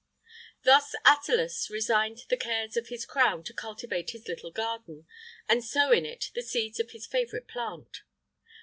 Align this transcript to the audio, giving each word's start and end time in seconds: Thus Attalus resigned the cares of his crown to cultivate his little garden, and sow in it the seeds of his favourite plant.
Thus 0.63 0.95
Attalus 1.05 1.69
resigned 1.69 2.21
the 2.27 2.35
cares 2.35 2.75
of 2.75 2.87
his 2.87 3.05
crown 3.05 3.43
to 3.43 3.53
cultivate 3.53 4.09
his 4.09 4.27
little 4.27 4.49
garden, 4.49 5.05
and 5.47 5.63
sow 5.63 5.91
in 5.91 6.07
it 6.07 6.31
the 6.33 6.41
seeds 6.41 6.79
of 6.79 6.89
his 6.89 7.05
favourite 7.05 7.47
plant. 7.47 8.01